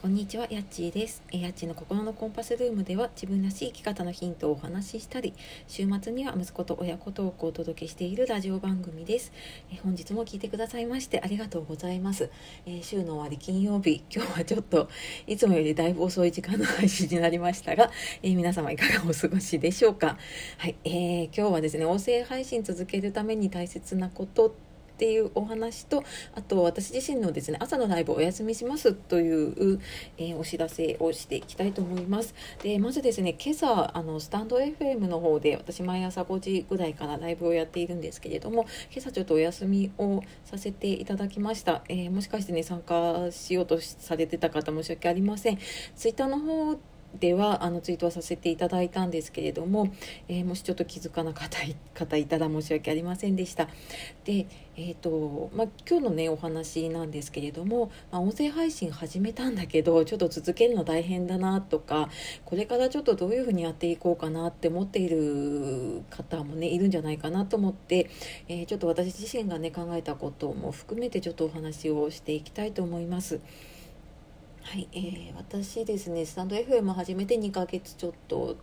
[0.00, 1.24] こんにちは、やっちーです。
[1.32, 5.34] えやっちーの心のコンパスルームでは自分らしい生き方のヒントをお話ししたり、
[5.66, 9.32] 週末には息子と親子トークをお届けしているラジオ番組です。
[9.72, 12.30] え本日も聞いてくださいましてありがとうございます、
[12.64, 14.88] え週の終わり金曜日、今日はちょっと
[15.26, 17.90] いつもよりだいぶ遅い時間の配信になりましたが、
[18.22, 20.16] え皆様いかがお過ごしでしょうか。
[20.58, 24.54] はい、えー、今日はですね、音声配信続けるために大切なこと
[24.98, 26.02] っていうお話と
[26.34, 29.80] あと私自身のですね朝のライブお休みしますという、
[30.16, 32.34] えー、お知らせをしていきたいと思います。
[32.64, 45.58] でまずですね今朝あのスタンド FM の方で私毎朝5時ぐらいからライブをやっているんですけれども今朝ちょっとお休みをさせていただきました、えー、もしかしてね参加しようとされてた方申し訳ありません。
[45.94, 46.76] ツイッターの方
[47.20, 49.92] ではあのツイートはさせていただいたんですけれども、
[50.28, 51.58] えー、もしちょっと気づかなかった
[51.94, 53.68] 方いたら申し訳ありませんでした。
[54.24, 54.46] で、
[54.76, 62.08] えーとまあ、今日のねお話なんですけれども、まあ、音声配信始めたんだけどちょっと続けるの大変だなとか
[62.44, 68.08] これからちょっとどういうふうにやっていこうかなって思っている方もねいるんじゃないかなと思って、
[68.46, 73.40] えー、ちょっと私自身がね考えたことも含めてちょっとお話をしていきたいと思います。
[74.70, 78.54] はい、えー、私ですねスタンド FM 始めて2ヶ月ちょっと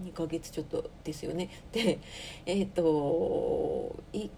[0.00, 1.50] 2ヶ月ちょっとですよね。
[1.72, 1.98] で
[2.46, 4.30] えっ、ー、と1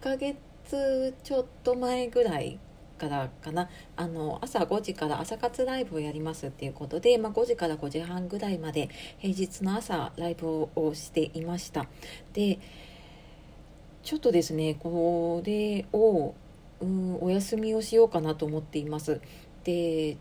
[0.00, 2.60] ヶ月ちょっと前ぐらい
[2.98, 3.68] からかな。
[3.96, 11.88] あの朝5時から朝活ライブをやりますっていうことで、まあ、5時から5時半ぐらいまで平日の朝ライブをしていました。
[12.32, 12.60] で
[14.04, 16.36] ちょっとですねこれを
[16.80, 19.20] うんお休みをしようかなと思っています。
[19.66, 20.16] で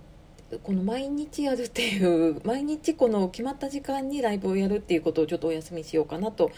[0.64, 6.52] この毎日やるっていう 毎日この決まった時間にライブをやるっていうことをちょっとお休みしようかなと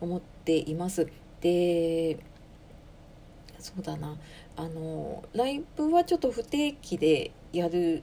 [0.00, 1.08] 思っています。
[1.40, 2.18] で
[3.58, 4.18] そうだな。
[4.56, 8.02] あのライブはちょっと不定期でやる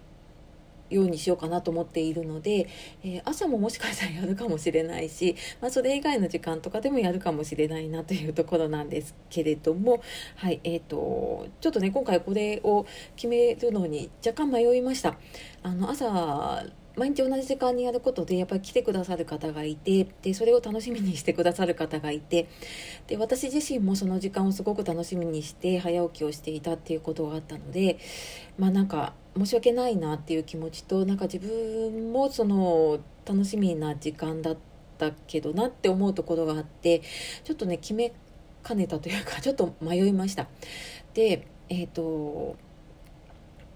[0.91, 2.67] ようにしようかなと思っているので、
[3.03, 10.01] えー、朝ももしかしたらやるかもしれないし、まあ、それ以外の時間とかでもやるかもしれないなというところなんですけれども、
[10.35, 12.85] はいえーと、ちょっとね今回これを
[13.15, 15.17] 決めるのに若干迷いました。
[15.63, 16.65] あの朝
[16.97, 22.49] 毎日同じ時間にやることでやっぱり来てくださる方がいてでそれを楽しみにしてくださる方がいて
[23.07, 27.97] で私自身もその時間をすごく楽しみにして早起きをしていたっていうことがあったので
[28.57, 34.57] まあなんか申し訳ないなっていう気持ちとなんか自分もその楽しみな時間だっ
[34.97, 37.01] たけどなって思うところがあって
[37.43, 38.13] ちょっとね決め
[38.63, 40.47] かねたというか ちょっと迷いました。
[41.13, 42.55] でえっ、ー、と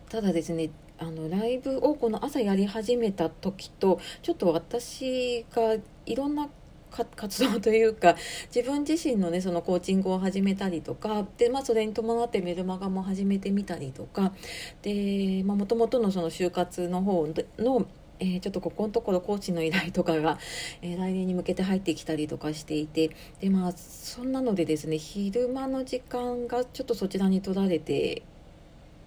[0.09, 6.49] ただですねあのライブをこの朝やり始めた時とちょっと私がいろんな
[7.16, 8.16] 活動というか
[8.53, 14.34] 自分自身のねそのコーチングを始めたりとかで、まあ、それに伴ってメルマガも始めてみたりとか
[14.81, 17.28] でもともとのその就活の方
[17.59, 17.85] の
[18.18, 20.40] えー、ちょっとここのところコーチの依頼とかが、
[20.81, 28.23] えー、来年に向けて入ってきたりとかしていてでまあそんなのでですね昼間の時間がちょっとそちらに取られて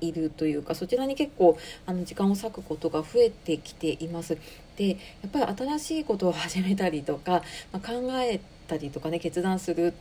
[0.00, 4.36] いるというかそちらに結構あの時間を割くことが増えてきています。
[4.78, 4.94] でや
[5.26, 9.92] っぱり新しいことを始めたりとか、まあ、考えたりとかね決断する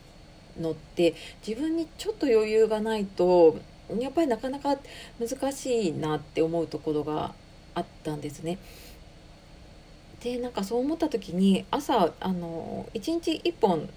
[0.60, 1.16] のって
[1.46, 3.58] 自分にちょっと余裕がないと
[4.00, 4.78] やっぱりなかなか
[5.20, 7.34] 難しいなって思うところが
[7.74, 8.60] あったんですね。
[10.22, 13.90] でなんかそう思った時に朝あの1日1本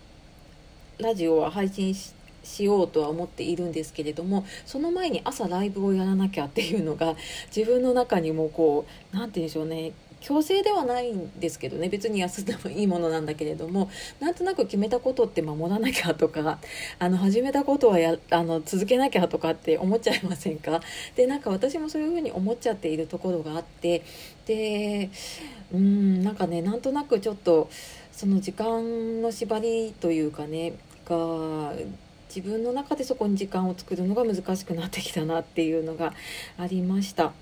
[0.99, 7.15] ラジオは配信ししようとは思っているんですけれどもその前に朝ライブをやらなきゃっていうのが
[7.55, 16.58] 自分の中にもこう何て言うんでしょうね強制ではないんですけどね別に休んでもいいものなんだけれどもなんとなく決めたことって守らなきゃとか
[16.98, 20.81] あの始めたことはやあの続けなきゃとかって思っちゃいませんか？
[21.16, 24.03] でなんか私もそういうふうに思っちゃっているところがあって
[24.47, 25.10] で
[25.72, 27.70] うんなんかねなんとなくちょっと
[28.12, 30.75] その時間の縛りというかね
[31.06, 31.73] が
[32.28, 36.12] 自分の中でそこに時間を作るのが難しくなってきたなっていうのが
[36.58, 37.32] ありました。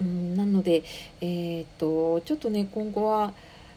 [0.00, 0.82] うんなので、
[1.20, 3.32] えーと、とちょっとね今後は、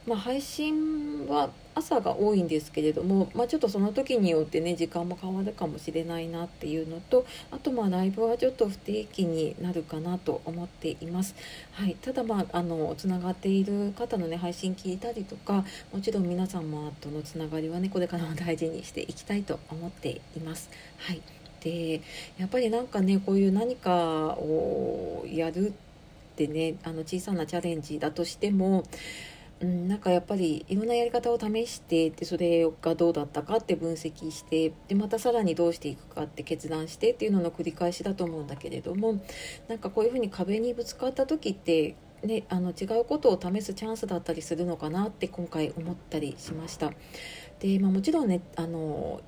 [0.05, 1.49] まあ、配信は
[1.79, 11.35] 朝が多いんですけれども、まあ、ちょっとその時によってね時間も変わるかもしれないなっていうのとあとまあライブはちょっと不定期になるかなと思っています、
[11.71, 15.63] はい、ただまああのつながっている方のね配信聞いたりとか
[15.93, 20.69] もちろん皆様とのつながりはねこれからも大事にしていきたいと思っています。
[20.97, 21.21] はい
[21.61, 21.99] で
[22.37, 23.91] やっぱりなんかねこういう何か
[24.37, 25.73] をやる
[26.45, 28.83] ってねあの小さなチャレンジだとしても
[29.61, 39.21] うん、なんかやっぱりいろんなやり方を試してでそれがどうだったかって分析してでまたさらにどうしていくかって決断してっていうのの繰り返しだと思うんだけれども
[39.67, 46.91] なんかこういうふうに壁にぶつかった時ってね、あの違うことを試すチャンスだったりするのかなって今回思ったりしました。
[47.59, 49.21] で、まあ、もちろんねあの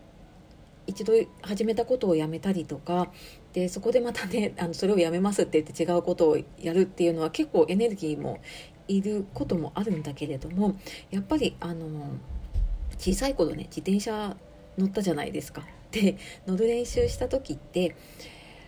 [0.92, 3.12] 一度始めたことをやめたりとか
[3.54, 8.40] でそこでまたね あのそれをやめますって言って違うことをやるっていうのは結構エネルギーも
[8.88, 10.76] いることもあるんだけれども
[11.10, 11.88] やっぱりあの
[12.98, 14.36] 小さい頃ね自転車
[14.78, 15.66] 乗ったじゃないですか。
[15.92, 16.18] で
[16.48, 17.96] 乗る練習した時って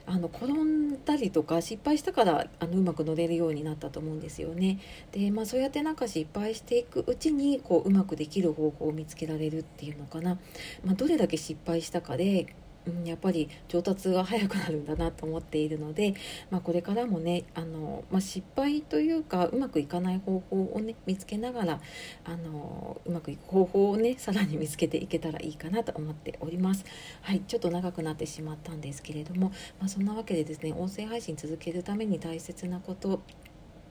[0.06, 4.80] あの転んだりとか失敗したからあのうまく乗れるようになったと思うんですよね。
[5.12, 10.38] で、まあ、そうやってなんか失敗していくうちにこううまくできる方法を見つけられるっていうのかな、
[10.86, 12.54] まあ、どれだけ失敗したかで
[12.86, 16.14] うん、やっぱり上達が早くなるんだなと思っているので、
[16.50, 21.82] まあ、これからもねあの、まあ、失敗というかうまくいかない方法をね見つけながら
[22.26, 26.86] あのうまくいく方法をねさらに見つけていけたらいいかなと思っております。
[27.22, 33.22] はいちょっと長くなってしまったんですけれども、まあ、そんなわけでですね音声配信続けるために大切なこと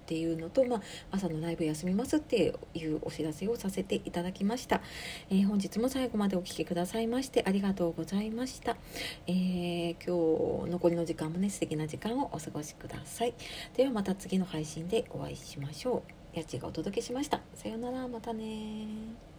[0.02, 0.81] っていうのと、まあ、
[1.12, 4.81] 朝のライブ休みますっていうお知らせをさせていただきました、
[5.31, 8.76] えー、本日も最後までお聴きくださいましてありがとうございました、
[9.26, 13.34] えー、今日残りの時間もね素敵な時間をお過ごしください。
[13.76, 16.02] ではまた次の配信でお会いしましょ
[16.34, 16.38] う。
[16.38, 17.40] 家賃がお届けしました。
[17.55, 18.08] さようなら。
[18.08, 19.31] またね